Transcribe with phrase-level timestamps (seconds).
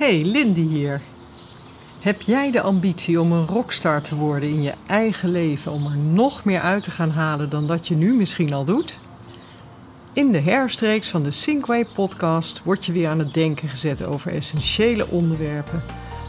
[0.00, 1.00] Hey, Lindy hier.
[2.00, 5.96] Heb jij de ambitie om een rockstar te worden in je eigen leven, om er
[5.96, 9.00] nog meer uit te gaan halen dan dat je nu misschien al doet?
[10.12, 14.34] In de herstreeks van de Sinkway podcast word je weer aan het denken gezet over
[14.34, 15.82] essentiële onderwerpen,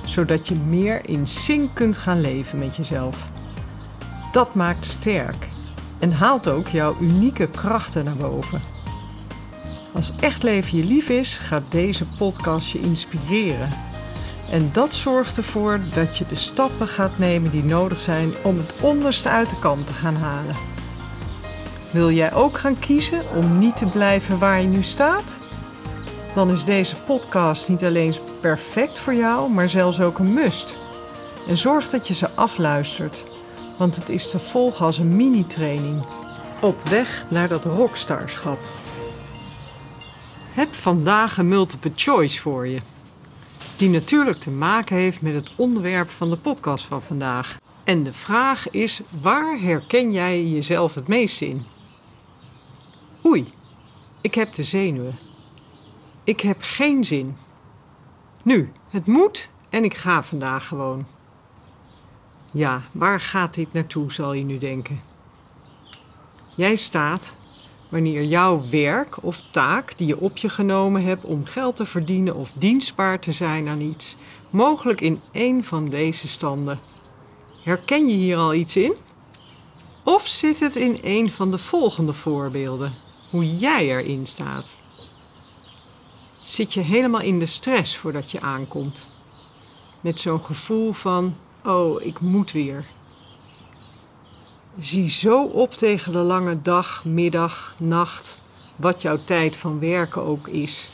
[0.06, 3.30] zodat je meer in sync kunt gaan leven met jezelf.
[4.32, 5.48] Dat maakt sterk
[6.00, 8.71] en haalt ook jouw unieke krachten naar boven.
[9.94, 13.70] Als echt leven je lief is, gaat deze podcast je inspireren.
[14.50, 18.76] En dat zorgt ervoor dat je de stappen gaat nemen die nodig zijn om het
[18.82, 20.56] onderste uit de kant te gaan halen.
[21.92, 25.38] Wil jij ook gaan kiezen om niet te blijven waar je nu staat?
[26.34, 30.78] Dan is deze podcast niet alleen perfect voor jou, maar zelfs ook een must.
[31.48, 33.24] En zorg dat je ze afluistert,
[33.78, 36.06] want het is te volgen als een mini-training.
[36.62, 38.60] Op weg naar dat rockstarschap.
[40.52, 42.80] Heb vandaag een multiple choice voor je.
[43.78, 47.58] Die natuurlijk te maken heeft met het onderwerp van de podcast van vandaag.
[47.84, 51.66] En de vraag is: waar herken jij jezelf het meest in?
[53.26, 53.54] Oei,
[54.22, 55.20] ik heb de zenuwen.
[56.24, 57.38] Ik heb geen zin.
[58.44, 61.06] Nu, het moet en ik ga vandaag gewoon.
[62.52, 65.02] Ja, waar gaat dit naartoe, zal je nu denken.
[66.56, 67.36] Jij staat
[67.92, 72.36] wanneer jouw werk of taak die je op je genomen hebt om geld te verdienen
[72.36, 74.16] of dienstbaar te zijn aan iets,
[74.50, 76.80] mogelijk in één van deze standen.
[77.64, 78.94] Herken je hier al iets in?
[80.04, 82.94] Of zit het in een van de volgende voorbeelden,
[83.30, 84.78] hoe jij erin staat?
[86.44, 89.10] Zit je helemaal in de stress voordat je aankomt?
[90.02, 92.86] Met zo'n gevoel van: oh, ik moet weer.
[94.82, 98.40] Zie zo op tegen de lange dag, middag, nacht,
[98.76, 100.90] wat jouw tijd van werken ook is.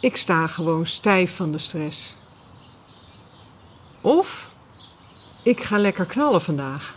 [0.00, 2.14] Ik sta gewoon stijf van de stress.
[4.00, 4.50] Of
[5.42, 6.96] ik ga lekker knallen vandaag.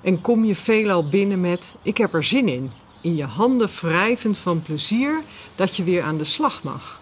[0.00, 2.70] En kom je veelal binnen met ik heb er zin in,
[3.00, 5.20] in je handen wrijvend van plezier
[5.54, 7.00] dat je weer aan de slag mag.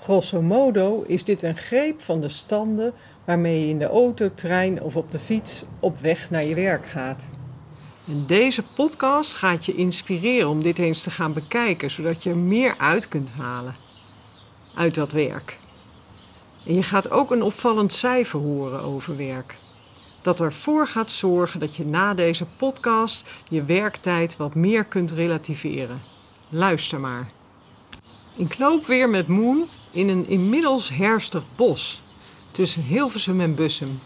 [0.00, 2.94] Grosso modo is dit een greep van de standen
[3.28, 6.86] waarmee je in de auto, trein of op de fiets op weg naar je werk
[6.86, 7.30] gaat.
[8.06, 12.36] En deze podcast gaat je inspireren om dit eens te gaan bekijken, zodat je er
[12.36, 13.74] meer uit kunt halen
[14.74, 15.58] uit dat werk.
[16.66, 19.56] En je gaat ook een opvallend cijfer horen over werk.
[20.22, 26.00] Dat ervoor gaat zorgen dat je na deze podcast je werktijd wat meer kunt relativeren.
[26.48, 27.28] Luister maar.
[28.36, 32.02] Ik loop weer met Moon in een inmiddels herfstig bos
[32.58, 34.00] tussen Hilversum en Bussum.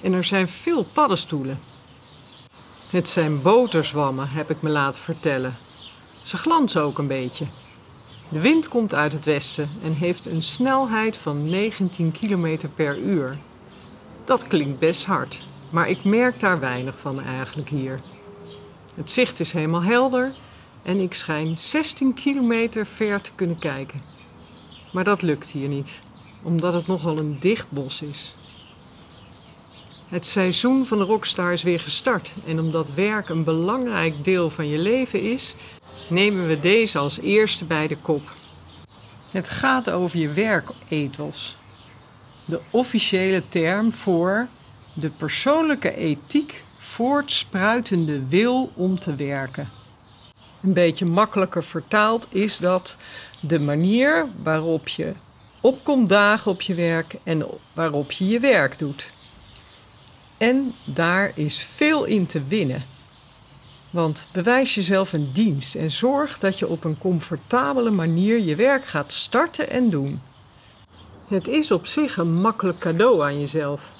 [0.00, 1.60] En er zijn veel paddenstoelen.
[2.88, 5.56] Het zijn boterzwammen, heb ik me laten vertellen.
[6.22, 7.46] Ze glanzen ook een beetje.
[8.28, 13.38] De wind komt uit het westen en heeft een snelheid van 19 km per uur.
[14.24, 18.00] Dat klinkt best hard, maar ik merk daar weinig van eigenlijk hier.
[18.94, 20.34] Het zicht is helemaal helder
[20.82, 24.00] en ik schijn 16 kilometer ver te kunnen kijken.
[24.92, 26.02] Maar dat lukt hier niet
[26.42, 28.34] omdat het nogal een dicht bos is.
[30.08, 34.68] Het seizoen van de rockstar is weer gestart en omdat werk een belangrijk deel van
[34.68, 35.54] je leven is,
[36.08, 38.22] nemen we deze als eerste bij de kop.
[39.30, 41.56] Het gaat over je werkethos.
[42.44, 44.48] De officiële term voor
[44.92, 49.68] de persoonlijke ethiek voortspruitende wil om te werken.
[50.62, 52.96] Een beetje makkelijker vertaald is dat
[53.40, 55.12] de manier waarop je
[55.60, 59.12] opkomt dagen op je werk en waarop je je werk doet.
[60.36, 62.84] En daar is veel in te winnen.
[63.90, 68.84] Want bewijs jezelf een dienst en zorg dat je op een comfortabele manier je werk
[68.84, 70.20] gaat starten en doen.
[71.28, 73.92] Het is op zich een makkelijk cadeau aan jezelf.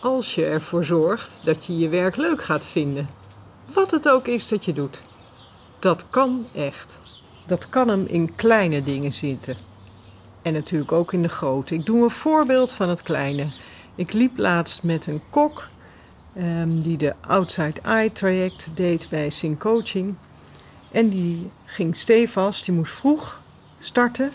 [0.00, 3.08] Als je ervoor zorgt dat je je werk leuk gaat vinden.
[3.72, 5.02] Wat het ook is dat je doet.
[5.78, 6.98] Dat kan echt.
[7.46, 9.65] Dat kan hem in kleine dingen zitten.
[10.46, 11.74] En natuurlijk ook in de grote.
[11.74, 13.46] Ik doe een voorbeeld van het kleine.
[13.94, 15.68] Ik liep laatst met een kok
[16.36, 20.14] um, die de Outside Eye traject deed bij Sing Coaching.
[20.90, 23.40] En die ging stevast, die moest vroeg
[23.78, 24.32] starten.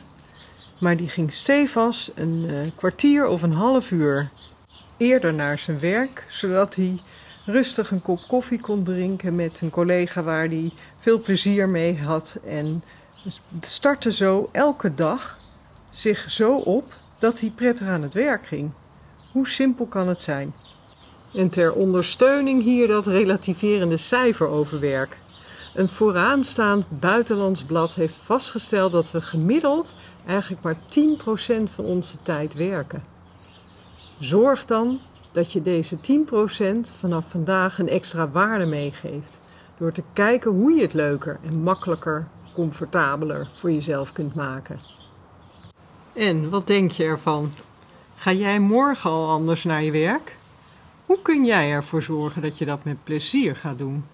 [0.80, 4.30] Maar die ging stevast een uh, kwartier of een half uur
[4.98, 6.26] eerder naar zijn werk.
[6.30, 7.00] Zodat hij
[7.46, 12.40] rustig een kop koffie kon drinken met een collega waar hij veel plezier mee had.
[12.46, 12.84] En
[13.60, 15.41] startte zo elke dag
[15.92, 18.72] zich zo op dat hij prettig aan het werk ging.
[19.32, 20.54] Hoe simpel kan het zijn?
[21.34, 25.18] En ter ondersteuning hier dat relativerende cijfer over werk.
[25.74, 29.96] Een vooraanstaand buitenlands blad heeft vastgesteld dat we gemiddeld
[30.26, 30.78] eigenlijk maar
[31.60, 33.04] 10% van onze tijd werken.
[34.20, 35.00] Zorg dan
[35.32, 36.00] dat je deze 10%
[36.82, 39.40] vanaf vandaag een extra waarde meegeeft.
[39.78, 44.80] Door te kijken hoe je het leuker en makkelijker, comfortabeler voor jezelf kunt maken.
[46.14, 47.50] En wat denk je ervan?
[48.16, 50.38] Ga jij morgen al anders naar je werk?
[51.06, 54.06] Hoe kun jij ervoor zorgen dat je dat met plezier gaat doen?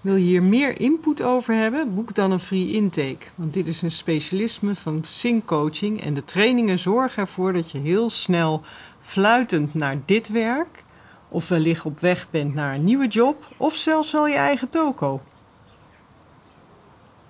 [0.00, 1.94] Wil je hier meer input over hebben?
[1.94, 3.26] Boek dan een free intake.
[3.34, 7.78] Want dit is een specialisme van Sync Coaching en de trainingen zorgen ervoor dat je
[7.78, 8.62] heel snel
[9.00, 10.84] fluitend naar dit werk,
[11.28, 15.20] of wellicht op weg bent naar een nieuwe job, of zelfs wel je eigen toko.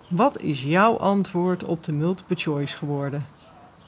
[0.09, 3.27] Wat is jouw antwoord op de multiple choice geworden?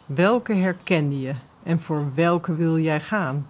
[0.06, 3.48] Welke herkende je en voor welke wil jij gaan?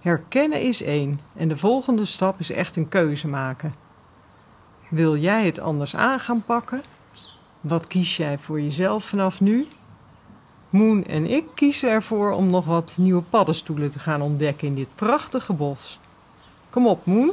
[0.00, 3.74] Herkennen is één en de volgende stap is echt een keuze maken.
[4.88, 6.82] Wil jij het anders aan gaan pakken?
[7.60, 9.66] Wat kies jij voor jezelf vanaf nu?
[10.70, 14.94] Moon en ik kiezen ervoor om nog wat nieuwe paddenstoelen te gaan ontdekken in dit
[14.94, 16.00] prachtige bos.
[16.70, 17.30] Kom op, Moon,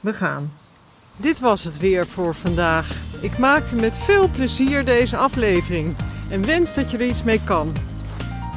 [0.00, 0.52] we gaan.
[1.16, 2.96] Dit was het weer voor vandaag.
[3.22, 5.96] Ik maakte met veel plezier deze aflevering
[6.30, 7.72] en wens dat je er iets mee kan.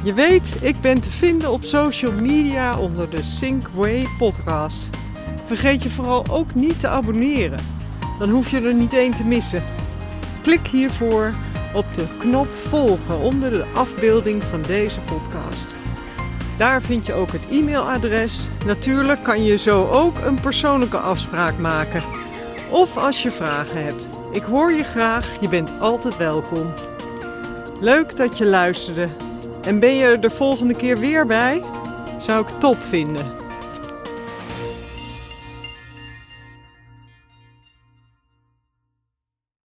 [0.04, 4.90] Je weet, ik ben te vinden op social media onder de Synkway podcast.
[5.44, 7.58] Vergeet je vooral ook niet te abonneren.
[8.18, 9.62] Dan hoef je er niet één te missen.
[10.42, 11.32] Klik hiervoor
[11.74, 15.74] op de knop volgen onder de afbeelding van deze podcast.
[16.56, 18.48] Daar vind je ook het e-mailadres.
[18.66, 22.02] Natuurlijk kan je zo ook een persoonlijke afspraak maken.
[22.70, 24.08] Of als je vragen hebt.
[24.32, 26.66] Ik hoor je graag, je bent altijd welkom.
[27.80, 29.08] Leuk dat je luisterde.
[29.62, 31.62] En ben je er de volgende keer weer bij?
[32.18, 33.41] Zou ik top vinden.